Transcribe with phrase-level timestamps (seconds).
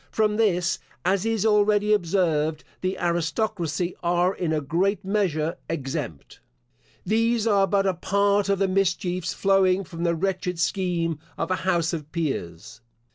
[0.09, 6.39] From this, as is already observed, the aristocracy are in a great measure exempt.
[7.05, 11.57] These are but a part of the mischiefs flowing from the wretched scheme of an
[11.57, 12.81] house of peers.